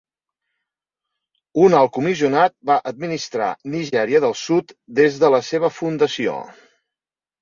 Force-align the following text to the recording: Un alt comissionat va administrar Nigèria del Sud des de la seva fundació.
Un 1.65 1.75
alt 1.81 1.91
comissionat 1.97 2.55
va 2.71 2.77
administrar 2.93 3.51
Nigèria 3.77 4.23
del 4.27 4.35
Sud 4.45 4.75
des 5.01 5.21
de 5.25 5.31
la 5.37 5.43
seva 5.53 5.73
fundació. 5.81 6.39